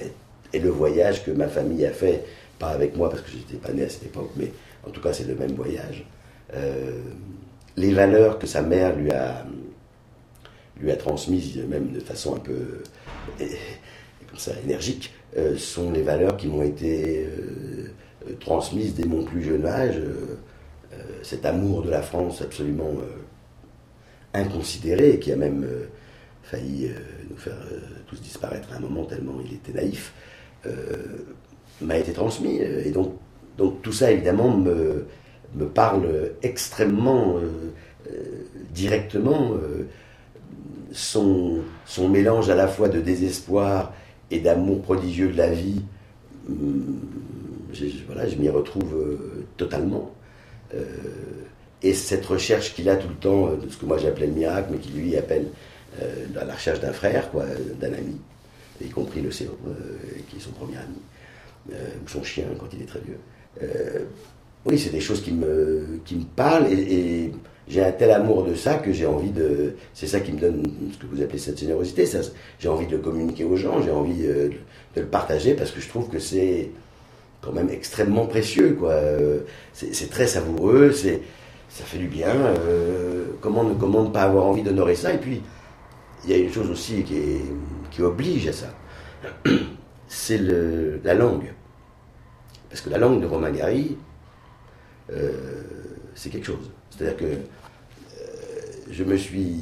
et, 0.53 0.59
le 0.59 0.69
voyage 0.69 1.25
que 1.25 1.31
ma 1.31 1.49
famille 1.49 1.87
a 1.87 1.91
fait, 1.91 2.25
pas 2.59 2.69
avec 2.69 2.95
moi 2.97 3.09
parce 3.09 3.23
que 3.23 3.31
j'étais 3.31 3.57
pas 3.57 3.73
né 3.73 3.85
à 3.85 3.89
cette 3.89 4.05
époque, 4.05 4.31
mais 4.37 4.53
en 4.87 4.91
tout 4.91 5.01
cas 5.01 5.13
c'est 5.13 5.27
le 5.27 5.35
même 5.35 5.53
voyage. 5.53 6.05
les 7.77 7.93
valeurs 7.93 8.39
que 8.39 8.47
sa 8.47 8.61
mère 8.61 8.95
lui 8.95 9.11
a, 9.11 9.47
lui 10.83 10.91
a 10.91 10.97
transmises, 10.97 11.57
même 11.69 11.93
de 11.93 12.01
façon 12.01 12.37
un 12.37 12.41
peu 12.41 12.83
comme 13.39 14.39
ça, 14.39 14.53
énergiques, 14.65 15.13
euh, 15.37 15.57
sont 15.57 15.93
les 15.93 16.03
valeurs 16.03 16.37
qui 16.37 16.47
m'ont 16.47 16.63
été 16.63 17.27
euh, 17.27 18.35
transmises 18.41 18.95
dès 18.95 19.05
mon 19.05 19.23
plus 19.25 19.43
jeune 19.43 19.67
âge. 19.67 19.97
Euh, 19.97 20.37
cet 21.23 21.47
amour 21.47 21.83
de 21.83 21.91
la 21.91 22.03
France 22.03 22.43
absolument 22.43 22.93
inconsidéré, 24.35 25.19
qui 25.19 25.33
a 25.33 25.37
même 25.37 25.67
failli 26.43 26.91
nous 27.31 27.37
faire 27.37 27.57
tous 28.07 28.21
disparaître 28.21 28.73
à 28.73 28.77
un 28.77 28.81
moment 28.81 29.05
tellement 29.05 29.37
il 29.45 29.55
était 29.55 29.73
naïf, 29.73 30.13
m'a 31.81 31.97
été 31.97 32.13
transmis. 32.13 32.59
Et 32.59 32.91
donc, 32.91 33.15
donc 33.57 33.81
tout 33.83 33.93
ça, 33.93 34.11
évidemment, 34.11 34.55
me, 34.55 35.07
me 35.55 35.67
parle 35.67 36.33
extrêmement 36.43 37.37
directement 38.75 39.53
son, 40.93 41.59
son 41.87 42.09
mélange 42.09 42.51
à 42.51 42.55
la 42.55 42.69
fois 42.69 42.89
de 42.89 43.01
désespoir 43.01 43.93
et 44.31 44.41
d'amour 44.41 44.83
prodigieux 44.83 45.31
de 45.31 45.37
la 45.37 45.51
vie, 45.51 45.83
je, 47.73 47.87
voilà, 48.07 48.29
je 48.29 48.37
m'y 48.37 48.49
retrouve 48.49 48.95
euh, 48.95 49.45
totalement. 49.57 50.15
Euh, 50.75 50.85
et 51.83 51.95
cette 51.95 52.25
recherche 52.27 52.75
qu'il 52.75 52.89
a 52.89 52.97
tout 52.97 53.09
le 53.09 53.15
temps 53.15 53.49
euh, 53.49 53.57
de 53.57 53.69
ce 53.69 53.77
que 53.77 53.87
moi 53.87 53.99
j'appelais 53.99 54.27
le 54.27 54.33
miracle, 54.33 54.69
mais 54.73 54.79
qui 54.79 54.91
lui 54.93 55.17
appelle 55.17 55.49
la 56.35 56.55
recherche 56.55 56.81
d'un 56.81 56.95
frère, 56.95 57.31
quoi, 57.31 57.45
d'un 57.79 57.93
ami, 57.93 58.17
y 58.81 58.89
compris 58.89 59.21
le 59.21 59.31
Céan, 59.31 59.51
qui 60.27 60.37
est 60.39 60.41
son 60.41 60.53
premier 60.53 60.79
ami, 60.79 60.97
ou 61.69 62.09
son 62.09 62.23
chien 62.23 62.47
quand 62.59 62.69
il 62.73 62.81
est 62.81 62.87
très 62.87 63.01
vieux. 63.01 63.19
oui, 64.65 64.79
c'est 64.79 64.89
des 64.89 65.03
choses 65.03 65.23
qui 65.23 65.33
me, 65.33 66.01
qui 66.07 66.17
me 66.17 66.25
parlent 66.25 66.73
et 66.73 67.31
j'ai 67.69 67.83
un 67.83 67.93
tel 67.93 68.11
amour 68.11 68.45
de 68.45 68.55
ça 68.55 68.75
que 68.75 68.93
j'ai 68.93 69.07
envie 69.07 69.31
de. 69.31 69.75
C'est 69.95 70.07
ça 70.07 70.21
qui 70.21 70.33
me 70.33 70.41
donne 70.41 70.63
ce 70.93 70.99
que 70.99 71.07
vous 71.07 71.23
appelez 71.23 71.39
cette 71.39 71.59
générosité. 71.59 72.07
J'ai 72.59 72.69
envie 72.69 72.87
de 72.87 72.93
le 72.93 73.03
communiquer 73.03 73.45
aux 73.45 73.57
gens, 73.57 73.81
j'ai 73.83 73.91
envie 73.91 74.27
euh, 74.27 74.49
de 74.97 75.01
le 75.01 75.07
partager 75.07 75.55
parce 75.55 75.71
que 75.71 75.81
je 75.81 75.89
trouve 75.89 76.09
que 76.09 76.19
c'est 76.19 76.71
quand 77.41 77.53
même 77.53 77.71
extrêmement 77.71 78.27
précieux. 78.27 78.77
quoi. 78.79 78.95
C'est 79.73 80.11
très 80.11 80.27
savoureux, 80.27 80.93
ça 80.93 81.85
fait 81.85 81.99
du 81.99 82.09
bien. 82.09 82.35
Euh, 82.35 83.27
comment, 83.41 83.65
ne, 83.65 84.09
pas 84.11 84.23
avoir 84.23 84.47
envie 84.47 84.63
d'honorer 84.63 84.95
ça? 84.95 85.13
Et 85.13 85.19
puis, 85.19 85.43
il 86.25 86.31
y 86.31 86.35
a 86.35 86.37
une 86.37 86.53
chose 86.53 86.71
aussi 86.71 87.03
qui, 87.03 87.21
qui 87.91 88.03
oblige 88.03 88.47
à 88.49 88.53
ça 88.53 88.69
c'est 90.09 90.39
la 90.39 91.15
langue. 91.15 91.53
Parce 92.69 92.81
que 92.81 92.91
la 92.91 92.99
langue 92.99 93.21
de 93.21 93.27
Romain 93.27 93.51
Gary. 93.51 93.97
Euh, 95.13 95.33
c'est 96.15 96.31
quelque 96.31 96.47
chose. 96.47 96.71
C'est-à-dire 96.93 97.17
que 97.17 97.27
je 98.91 99.05
me 99.05 99.17
suis 99.17 99.57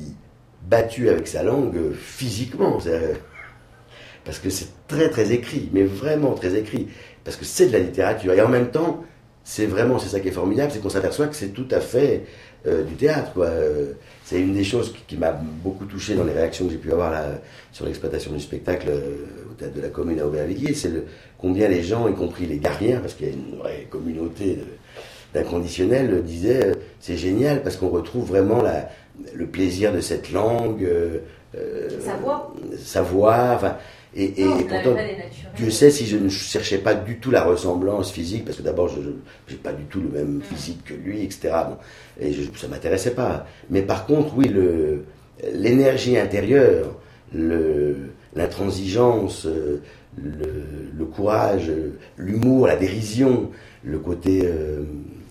battu 0.69 1.09
avec 1.09 1.27
sa 1.27 1.43
langue 1.43 1.93
physiquement. 1.95 2.79
Parce 4.25 4.39
que 4.39 4.51
c'est 4.51 4.69
très 4.87 5.09
très 5.09 5.33
écrit, 5.33 5.71
mais 5.73 5.85
vraiment 5.85 6.33
très 6.35 6.55
écrit. 6.57 6.89
Parce 7.25 7.37
que 7.37 7.45
c'est 7.45 7.67
de 7.67 7.73
la 7.73 7.79
littérature. 7.79 8.33
Et 8.33 8.41
en 8.41 8.49
même 8.49 8.71
temps, 8.71 9.05
c'est 9.45 9.67
vraiment, 9.67 9.99
c'est 9.99 10.09
ça 10.09 10.21
qui 10.21 10.29
est 10.29 10.33
formidable, 10.33 10.71
c'est 10.73 10.81
qu'on 10.81 10.91
s'aperçoit 10.91 11.27
que 11.27 11.35
c'est 11.35 11.49
tout 11.49 11.69
à 11.71 11.81
fait 11.81 12.25
euh, 12.67 12.85
du 12.85 12.95
théâtre. 12.95 13.33
C'est 14.25 14.41
une 14.41 14.53
des 14.53 14.65
choses 14.65 14.95
qui, 15.09 15.17
m'a 15.17 15.33
beaucoup 15.33 15.87
touché 15.87 16.15
dans 16.15 16.25
les 16.25 16.33
réactions 16.33 16.67
que 16.67 16.73
j'ai 16.73 16.79
pu 16.79 16.93
avoir 16.93 17.15
sur 17.73 17.87
l'exploitation 17.87 18.33
du 18.33 18.41
spectacle 18.41 18.89
euh, 18.91 19.27
au 19.51 19.55
théâtre 19.55 19.75
de 19.75 19.81
la 19.81 19.89
commune 19.89 20.21
à 20.21 20.27
Aubervilliers. 20.27 20.75
C'est 20.75 20.93
combien 21.39 21.69
les 21.69 21.83
gens, 21.83 22.07
y 22.09 22.15
compris 22.15 22.47
les 22.47 22.59
gardiens, 22.59 23.01
parce 23.01 23.15
qu'il 23.15 23.27
y 23.27 23.31
a 23.31 23.33
une 23.33 23.59
vraie 23.59 23.87
communauté 23.89 24.59
d'inconditionnels, 24.59 24.79
disaient 26.23 26.67
euh, 26.67 26.75
c'est 27.01 27.17
génial 27.17 27.63
parce 27.63 27.77
qu'on 27.77 27.89
retrouve 27.89 28.29
vraiment 28.29 28.63
la, 28.63 28.89
le 29.35 29.47
plaisir 29.47 29.93
de 29.93 30.01
cette 30.01 30.33
langue. 30.33 30.89
savoir. 32.01 32.53
Savoir. 32.79 33.57
Enfin, 33.57 33.77
et, 34.15 34.45
pourtant, 34.69 34.97
Dieu 35.57 35.71
sait 35.71 35.91
si 35.91 36.07
je 36.07 36.17
ne 36.17 36.29
cherchais 36.29 36.79
pas 36.79 36.95
du 36.95 37.19
tout 37.19 37.31
la 37.31 37.45
ressemblance 37.45 38.11
physique, 38.11 38.45
parce 38.45 38.57
que 38.57 38.63
d'abord, 38.63 38.89
je 38.89 39.53
n'ai 39.53 39.59
pas 39.59 39.73
du 39.73 39.85
tout 39.85 40.01
le 40.01 40.09
même 40.09 40.39
mm. 40.39 40.43
physique 40.43 40.85
que 40.85 40.95
lui, 40.95 41.23
etc. 41.23 41.53
et 42.21 42.33
je, 42.33 42.43
ça 42.57 42.67
ne 42.67 42.73
m'intéressait 42.73 43.13
pas. 43.13 43.47
Mais 43.71 43.83
par 43.83 44.07
contre, 44.07 44.37
oui, 44.37 44.53
l'énergie 45.55 46.19
intérieure, 46.19 46.97
l'intransigeance, 47.33 49.47
le, 49.47 50.65
le, 50.99 51.05
courage, 51.05 51.71
l'humour, 52.17 52.67
la 52.67 52.77
dérision, 52.77 53.51
le 53.85 53.99
côté. 53.99 54.43
Euh, 54.45 54.83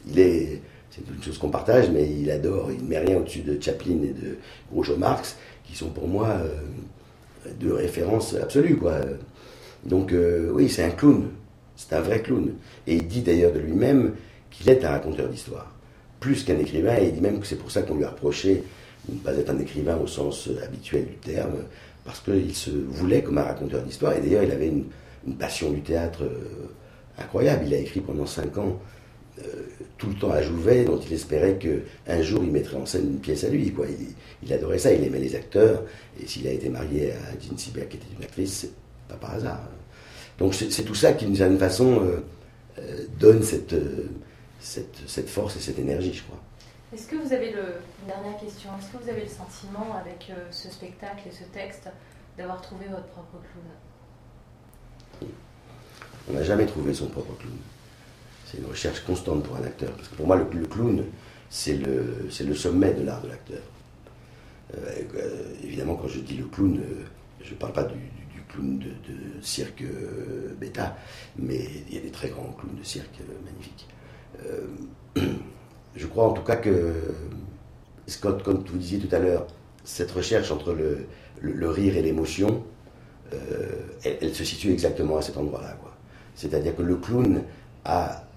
il 0.07 0.19
est. 0.19 0.61
C'est 0.91 1.01
une 1.07 1.21
chose 1.23 1.37
qu'on 1.37 1.49
partage, 1.49 1.89
mais 1.91 2.09
il 2.09 2.31
adore, 2.31 2.71
il 2.71 2.83
ne 2.83 2.89
met 2.89 2.97
rien 2.97 3.17
au-dessus 3.17 3.41
de 3.41 3.61
Chaplin 3.61 4.01
et 4.03 4.13
de 4.13 4.37
Groucho 4.71 4.97
Marx, 4.97 5.37
qui 5.63 5.75
sont 5.75 5.89
pour 5.89 6.07
moi. 6.07 6.27
Euh, 6.27 6.47
de 7.59 7.71
référence 7.71 8.35
absolue. 8.35 8.77
Quoi. 8.77 8.99
Donc 9.85 10.11
euh, 10.11 10.51
oui, 10.53 10.69
c'est 10.69 10.83
un 10.83 10.91
clown, 10.91 11.29
c'est 11.75 11.93
un 11.93 12.01
vrai 12.01 12.21
clown. 12.21 12.53
Et 12.87 12.95
il 12.95 13.07
dit 13.07 13.21
d'ailleurs 13.21 13.53
de 13.53 13.59
lui-même 13.59 14.13
qu'il 14.51 14.69
est 14.69 14.83
un 14.83 14.89
raconteur 14.89 15.29
d'histoire, 15.29 15.73
plus 16.19 16.43
qu'un 16.43 16.57
écrivain, 16.59 16.95
et 16.97 17.07
il 17.07 17.13
dit 17.13 17.21
même 17.21 17.39
que 17.39 17.47
c'est 17.47 17.55
pour 17.55 17.71
ça 17.71 17.81
qu'on 17.81 17.95
lui 17.95 18.03
a 18.03 18.09
reproché 18.09 18.63
de 19.07 19.13
ne 19.13 19.19
pas 19.19 19.33
être 19.33 19.49
un 19.49 19.59
écrivain 19.59 19.97
au 19.97 20.07
sens 20.07 20.49
habituel 20.63 21.05
du 21.05 21.15
terme, 21.15 21.55
parce 22.03 22.19
qu'il 22.19 22.55
se 22.55 22.71
voulait 22.71 23.21
comme 23.21 23.37
un 23.37 23.43
raconteur 23.43 23.81
d'histoire, 23.83 24.13
et 24.13 24.21
d'ailleurs 24.21 24.43
il 24.43 24.51
avait 24.51 24.67
une, 24.67 24.85
passion 25.37 25.69
du 25.69 25.81
théâtre 25.81 26.23
euh, 26.23 27.21
incroyable. 27.21 27.65
Il 27.67 27.73
a 27.75 27.77
écrit 27.77 27.99
pendant 27.99 28.25
cinq 28.25 28.57
ans 28.57 28.79
euh, 28.79 28.98
tout 29.99 30.07
le 30.07 30.15
temps 30.15 30.31
à 30.31 30.41
Jouvet, 30.41 30.85
dont 30.85 30.99
il 30.99 31.13
espérait 31.13 31.57
qu'un 31.57 32.21
jour 32.21 32.41
il 32.43 32.51
mettrait 32.51 32.77
en 32.77 32.85
scène 32.85 33.07
une 33.07 33.19
pièce 33.19 33.43
à 33.43 33.49
lui. 33.49 33.71
Quoi. 33.71 33.85
Il, 34.41 34.53
adorait 34.53 34.79
ça, 34.79 34.91
il 34.91 35.03
aimait 35.03 35.19
les 35.19 35.35
acteurs, 35.35 35.83
et 36.19 36.25
s'il 36.25 36.47
a 36.47 36.51
été 36.51 36.69
marié 36.69 37.11
à 37.11 37.39
Jean 37.39 37.57
Sibert, 37.57 37.87
qui 37.89 37.97
était 37.97 38.07
une 38.17 38.23
actrice, 38.23 38.59
c'est 38.61 38.71
pas 39.07 39.15
par 39.15 39.35
hasard. 39.35 39.59
Donc 40.37 40.53
c'est 40.53 40.83
tout 40.83 40.95
ça 40.95 41.13
qui, 41.13 41.25
d'une 41.25 41.35
certaine 41.35 41.59
façon, 41.59 42.01
euh, 42.01 42.23
euh, 42.79 43.05
donne 43.19 43.43
cette, 43.43 43.75
cette, 44.61 44.97
cette, 45.05 45.29
force 45.29 45.57
et 45.57 45.59
cette 45.59 45.79
énergie, 45.79 46.13
je 46.13 46.23
crois. 46.23 46.39
Est-ce 46.93 47.07
que 47.07 47.17
vous 47.17 47.33
avez 47.33 47.51
le, 47.51 47.63
une 48.01 48.07
dernière 48.07 48.39
question, 48.39 48.69
est-ce 48.79 48.97
que 48.97 49.03
vous 49.03 49.09
avez 49.09 49.23
le 49.23 49.29
sentiment, 49.29 49.95
avec 49.95 50.31
ce 50.49 50.69
spectacle 50.69 51.27
et 51.27 51.31
ce 51.31 51.43
texte, 51.51 51.89
d'avoir 52.37 52.61
trouvé 52.61 52.85
votre 52.85 53.07
propre 53.07 53.37
clown? 53.51 55.29
On 56.29 56.33
n'a 56.33 56.43
jamais 56.43 56.65
trouvé 56.65 56.93
son 56.93 57.07
propre 57.07 57.35
clown. 57.37 57.57
C'est 58.49 58.57
une 58.57 58.65
recherche 58.65 59.01
constante 59.01 59.43
pour 59.43 59.55
un 59.57 59.63
acteur. 59.63 59.91
Parce 59.91 60.07
que 60.07 60.15
pour 60.15 60.25
moi, 60.25 60.35
le, 60.35 60.65
clown, 60.65 61.03
c'est 61.49 61.75
le, 61.75 62.27
le 62.45 62.55
sommet 62.55 62.93
de 62.93 63.03
l'art 63.03 63.21
de 63.21 63.27
l'acteur. 63.27 63.61
Euh, 64.73 65.01
euh, 65.15 65.53
évidemment, 65.63 65.95
quand 65.95 66.07
je 66.07 66.19
dis 66.19 66.37
le 66.37 66.45
clown, 66.45 66.77
euh, 66.77 67.03
je 67.43 67.51
ne 67.51 67.59
parle 67.59 67.73
pas 67.73 67.83
du, 67.83 67.95
clown 68.47 68.79
de, 68.79 69.41
cirque 69.41 69.83
bêta, 70.59 70.97
mais 71.37 71.59
il 71.87 71.93
y 71.93 71.97
a 71.99 72.01
des 72.01 72.09
très 72.09 72.29
grands 72.29 72.51
clowns 72.57 72.75
de 72.75 72.83
cirque 72.83 73.19
magnifiques. 73.45 73.87
je 75.95 76.07
crois 76.07 76.27
en 76.27 76.33
tout 76.33 76.41
cas 76.41 76.55
que, 76.55 76.95
Scott, 78.07 78.41
comme 78.41 78.63
vous 78.63 78.77
disiez 78.77 78.97
tout 78.97 79.15
à 79.15 79.19
l'heure, 79.19 79.45
cette 79.83 80.09
recherche 80.09 80.51
entre 80.51 80.73
le, 80.73 81.69
rire 81.69 81.95
et 81.95 82.01
l'émotion, 82.01 82.63
elle, 84.03 84.17
elle, 84.21 84.33
se 84.33 84.43
situe 84.43 84.71
exactement 84.71 85.17
à 85.17 85.21
cet 85.21 85.37
endroit-là. 85.37 85.77
C'est-à-dire 86.33 86.75
que 86.75 86.81
le 86.81 86.95
clown 86.95 87.43
a 87.85 88.11
euh, 88.11 88.28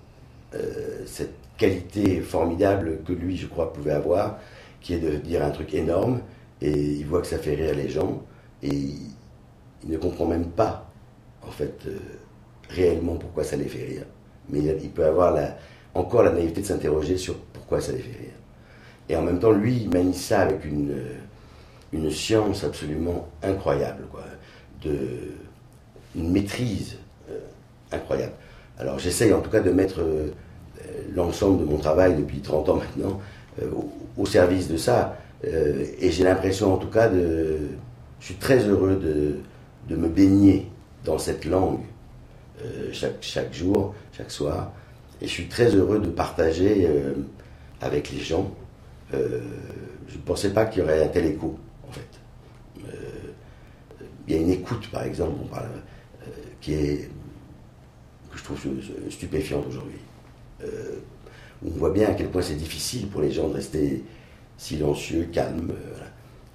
cette 1.07 1.35
qualité 1.57 2.21
formidable 2.21 2.99
que 3.07 3.13
lui, 3.13 3.37
je 3.37 3.47
crois, 3.47 3.73
pouvait 3.73 3.93
avoir, 3.93 4.39
qui 4.81 4.95
est 4.95 4.99
de 4.99 5.17
dire 5.17 5.45
un 5.45 5.51
truc 5.51 5.75
énorme, 5.75 6.21
et 6.61 6.71
il 6.71 7.07
voit 7.07 7.21
que 7.21 7.27
ça 7.27 7.39
fait 7.39 7.55
rire 7.55 7.75
les 7.75 7.89
gens, 7.89 8.23
et 8.63 8.69
il, 8.69 9.91
ne 9.91 9.97
comprend 9.97 10.27
même 10.27 10.47
pas, 10.47 10.91
en 11.47 11.51
fait, 11.51 11.75
euh, 11.87 11.99
réellement 12.69 13.17
pourquoi 13.17 13.45
ça 13.45 13.57
les 13.57 13.67
fait 13.67 13.85
rire. 13.85 14.07
Mais 14.49 14.61
il, 14.61 14.91
peut 14.91 15.05
avoir 15.05 15.37
encore 15.95 16.23
la 16.23 16.33
naïveté 16.33 16.61
de 16.61 16.67
s'interroger 16.67 17.17
sur 17.17 17.37
pourquoi 17.53 17.81
ça 17.81 17.93
les 17.93 17.99
fait 17.99 18.19
rire. 18.19 18.35
Et 19.09 19.17
en 19.17 19.23
même 19.23 19.39
temps, 19.39 19.53
lui, 19.53 19.83
il 19.83 19.91
manie 19.91 20.15
ça 20.15 20.41
avec 20.41 20.65
une, 20.65 20.97
une 21.93 22.11
science 22.11 22.65
absolument 22.65 23.29
incroyable, 23.43 24.05
quoi, 24.11 24.25
de, 24.83 25.33
une 26.17 26.33
maîtrise 26.33 26.97
euh, 27.31 27.39
incroyable. 27.93 28.35
Alors 28.79 28.99
j'essaye 28.99 29.33
en 29.33 29.41
tout 29.41 29.51
cas 29.51 29.61
de 29.61 29.71
mettre 29.71 30.01
euh, 30.01 30.29
l'ensemble 31.15 31.61
de 31.61 31.65
mon 31.65 31.79
travail 31.79 32.17
depuis 32.17 32.41
30 32.41 32.69
ans 32.69 32.77
maintenant 32.77 33.21
euh, 33.63 33.71
au, 34.17 34.27
service 34.27 34.69
de 34.69 34.77
ça. 34.77 35.17
Euh, 35.47 35.85
et 36.01 36.11
j'ai 36.11 36.25
l'impression 36.25 36.75
en 36.75 36.79
tout 36.79 36.89
cas 36.89 37.09
de... 37.09 37.59
Je 38.21 38.27
suis 38.27 38.37
très 38.37 38.59
heureux 38.59 38.97
de, 38.97 39.97
me 39.97 40.09
baigner 40.09 40.71
dans 41.05 41.19
cette 41.19 41.45
langue 41.45 41.81
chaque, 42.93 43.17
chaque, 43.21 43.53
jour, 43.53 43.95
chaque 44.13 44.31
soir. 44.31 44.73
Et 45.21 45.27
je 45.27 45.31
suis 45.31 45.49
très 45.49 45.75
heureux 45.75 45.99
de 45.99 46.09
partager 46.09 46.89
avec 47.81 48.13
les 48.13 48.21
gens. 48.21 48.51
je 49.13 49.17
ne 49.17 50.23
pensais 50.25 50.51
pas 50.51 50.67
qu'il 50.67 50.83
y 50.83 50.85
aurait 50.85 51.03
un 51.03 51.09
tel 51.09 51.27
écho, 51.27 51.59
en 51.89 51.93
fait. 51.93 52.89
Il 54.29 54.35
y 54.35 54.39
a 54.39 54.41
une 54.41 54.51
écoute, 54.51 54.89
par 54.93 55.03
exemple, 55.03 55.35
parle, 55.51 55.67
qui 56.61 56.75
est 56.75 57.11
que 58.33 58.39
je 58.39 58.45
trouve 58.45 58.59
stupéfiante 59.11 59.65
aujourd'hui. 59.69 59.99
Euh, 60.65 60.97
on 61.65 61.71
voit 61.71 61.91
bien 61.91 62.09
à 62.09 62.15
quel 62.15 62.29
point 62.29 62.43
c'est 62.43 62.57
difficile 62.57 63.09
pour 63.09 63.21
les 63.21 63.31
gens 63.31 63.49
de 63.49 63.55
rester 63.55 64.03
silencieux, 64.59 65.29
calmes. 65.33 65.71
Euh, 65.71 66.05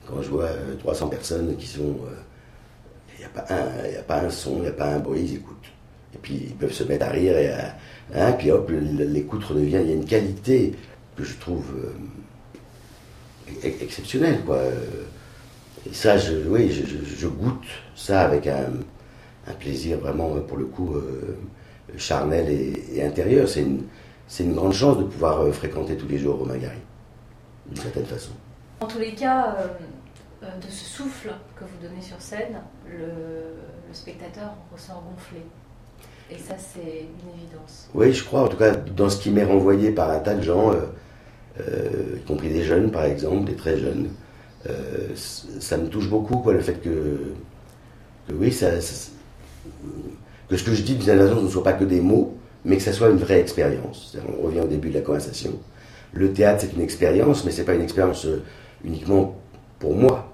Quand 0.08 0.22
je 0.22 0.30
vois 0.30 0.50
300 0.80 1.06
euh, 1.06 1.10
personnes 1.10 1.56
qui 1.58 1.68
sont. 1.68 1.96
Il 3.16 3.22
n'y 3.22 3.26
a, 3.26 3.30
pas 3.30 3.46
un, 3.50 4.00
a 4.00 4.04
pas 4.04 4.22
un 4.22 4.30
son, 4.30 4.58
il 4.58 4.62
n'y 4.62 4.68
a 4.68 4.72
pas 4.72 4.94
un 4.94 5.00
bruit, 5.00 5.22
ils 5.22 5.36
écoutent. 5.36 5.72
Et 6.14 6.18
puis 6.22 6.36
ils 6.50 6.56
peuvent 6.56 6.74
se 6.74 6.84
mettre 6.84 7.06
à 7.06 7.10
rire, 7.10 7.36
et 7.38 7.52
hein, 8.14 8.32
puis 8.34 8.52
hop, 8.52 8.72
l'écoute 8.72 9.44
redevient. 9.44 9.80
Il 9.82 9.90
y 9.90 9.92
a 9.92 9.96
une 9.96 10.06
qualité 10.06 10.76
que 11.16 11.24
je 11.24 11.36
trouve 11.36 11.66
exceptionnelle. 13.64 14.40
Et 15.90 15.94
ça, 15.94 16.18
je, 16.18 16.36
oui, 16.48 16.72
je, 16.72 17.28
goûte 17.28 17.66
ça 17.96 18.22
avec 18.22 18.46
un, 18.48 18.68
plaisir 19.60 19.98
vraiment, 19.98 20.30
pour 20.42 20.58
le 20.58 20.66
coup, 20.66 20.96
charnel 21.96 22.50
et, 22.50 23.04
intérieur. 23.04 23.48
C'est 23.48 23.62
une, 23.62 23.84
une, 24.40 24.54
grande 24.54 24.74
chance 24.74 24.98
de 24.98 25.04
pouvoir 25.04 25.42
euh, 25.42 25.52
fréquenter 25.52 25.96
tous 25.96 26.08
les 26.08 26.18
jours 26.18 26.38
Romain 26.40 26.58
Gary, 26.58 26.80
d'une 27.68 27.82
certaine 27.82 28.06
façon. 28.06 28.32
En 28.82 28.86
tous 28.86 29.00
les 29.00 29.14
cas, 29.14 29.56
euh, 29.60 29.68
euh, 30.44 30.58
de 30.58 30.70
ce 30.70 30.86
souffle 30.86 31.34
que 31.56 31.64
vous 31.64 31.88
donnez 31.88 32.02
sur 32.02 32.20
scène, 32.22 32.62
le, 32.88 33.94
spectateur 33.94 34.54
ressort 34.72 35.02
gonflé. 35.10 35.40
Et 36.30 36.38
ça, 36.38 36.56
c'est 36.58 36.82
une 36.82 37.42
évidence. 37.42 37.90
Oui, 37.94 38.12
je 38.12 38.24
crois, 38.24 38.44
en 38.44 38.48
tout 38.50 38.58
cas, 38.58 38.76
dans 38.76 39.10
ce 39.10 39.18
qui 39.18 39.32
m'est 39.32 39.46
renvoyé 39.46 39.92
par 39.92 40.12
un 40.12 40.20
tas 40.20 40.36
de 40.36 40.42
gens, 40.42 40.74
y 41.58 42.20
compris 42.28 42.50
des 42.50 42.64
jeunes, 42.64 42.92
par 42.92 43.06
exemple, 43.06 43.46
des 43.46 43.56
très 43.56 43.78
jeunes, 43.78 44.10
ça 45.58 45.78
me 45.78 45.88
touche 45.88 46.10
beaucoup, 46.10 46.36
quoi, 46.40 46.52
le 46.52 46.60
fait 46.60 46.82
que, 46.82 47.34
oui, 48.30 48.52
ça 48.52 48.72
que 50.50 50.58
ce 50.58 50.64
que 50.64 50.74
je 50.74 50.82
dis 50.82 50.96
d'une 50.96 51.04
façon, 51.04 51.42
ne 51.42 51.50
soit 51.50 51.64
pas 51.64 51.74
que 51.74 51.84
des 51.84 52.02
mots, 52.02 52.38
mais 52.66 52.78
que 52.78 52.84
ça 52.84 52.94
soit 52.94 53.10
une 53.10 53.18
vraie 53.18 53.40
expérience. 53.40 54.18
On 54.40 54.46
revient 54.46 54.62
au 54.62 54.68
début 54.68 54.90
de 54.90 54.96
la 54.96 55.02
conversation. 55.02 55.54
Le 56.14 56.32
théâtre, 56.32 56.62
c'est 56.62 56.74
une 56.74 56.82
expérience, 56.82 57.46
mais 57.46 57.52
ce 57.52 57.60
n'est 57.60 57.66
pas 57.66 57.76
une 57.76 57.82
expérience 57.82 58.26
euh, 58.26 58.44
uniquement 58.84 59.40
pour 59.80 59.96
moi. 59.96 60.34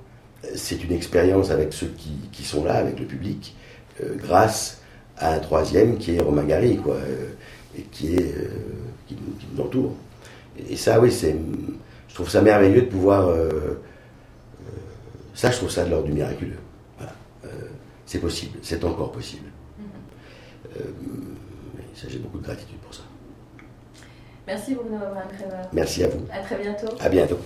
C'est 0.55 0.83
une 0.83 0.91
expérience 0.91 1.51
avec 1.51 1.73
ceux 1.73 1.91
qui, 2.31 2.43
sont 2.43 2.63
là, 2.63 2.75
avec 2.75 2.99
le 2.99 3.05
public, 3.05 3.55
euh, 4.01 4.15
grâce 4.15 4.81
à 5.17 5.33
un 5.33 5.39
troisième 5.39 5.97
qui 5.97 6.15
est 6.15 6.21
Romain 6.21 6.43
Gary, 6.43 6.77
quoi, 6.77 6.95
euh, 6.95 7.29
et 7.77 7.81
qui, 7.83 8.15
nous 9.55 9.63
entoure. 9.63 9.93
Et, 10.69 10.75
ça, 10.75 10.99
oui, 10.99 11.11
c'est, 11.11 11.35
je 12.07 12.13
trouve 12.13 12.29
ça 12.29 12.41
merveilleux 12.41 12.81
de 12.81 12.87
pouvoir. 12.87 13.33
ça, 15.33 15.49
je 15.49 15.57
trouve 15.57 15.71
ça 15.71 15.85
de 15.85 15.89
l'ordre 15.89 16.05
du 16.05 16.13
miraculeux. 16.13 16.59
c'est 18.05 18.19
possible, 18.19 18.59
c'est 18.61 18.83
encore 18.83 19.11
possible. 19.11 19.47
Euh, 20.77 20.83
ça, 21.95 22.07
j'ai 22.09 22.19
beaucoup 22.19 22.39
de 22.39 22.43
gratitude 22.43 22.77
pour 22.79 22.93
ça. 22.93 23.03
Merci 24.47 24.75
Bruno 24.75 24.97
Abraham 24.97 25.27
Merci 25.71 26.03
à 26.03 26.07
vous. 26.09 26.25
À 26.31 26.39
très 26.39 26.57
bientôt. 26.57 26.87
À 26.99 27.09
bientôt. 27.09 27.39